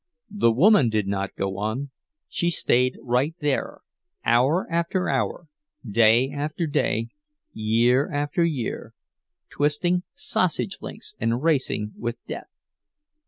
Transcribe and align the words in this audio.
The 0.31 0.51
woman 0.51 0.89
did 0.89 1.07
not 1.07 1.35
go 1.35 1.59
on; 1.59 1.91
she 2.27 2.49
stayed 2.49 2.97
right 3.03 3.35
there—hour 3.39 4.65
after 4.71 5.07
hour, 5.09 5.45
day 5.87 6.31
after 6.31 6.65
day, 6.65 7.09
year 7.53 8.11
after 8.11 8.43
year, 8.43 8.95
twisting 9.51 10.01
sausage 10.15 10.79
links 10.81 11.13
and 11.19 11.43
racing 11.43 11.91
with 11.99 12.17
death. 12.25 12.49